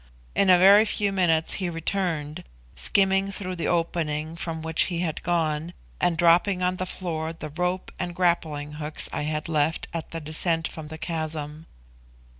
In 0.33 0.49
a 0.49 0.57
very 0.57 0.83
few 0.83 1.11
minutes 1.11 1.53
he 1.61 1.69
returned, 1.69 2.43
skimming 2.75 3.31
through 3.31 3.55
the 3.55 3.67
opening 3.67 4.35
from 4.35 4.63
which 4.63 4.85
he 4.85 5.01
had 5.01 5.21
gone, 5.21 5.75
and 5.99 6.17
dropping 6.17 6.63
on 6.63 6.77
the 6.77 6.87
floor 6.87 7.33
the 7.33 7.49
rope 7.49 7.91
and 7.99 8.15
grappling 8.15 8.71
hooks 8.81 9.07
I 9.13 9.21
had 9.29 9.47
left 9.47 9.87
at 9.93 10.09
the 10.09 10.19
descent 10.19 10.67
from 10.67 10.87
the 10.87 10.97
chasm. 10.97 11.67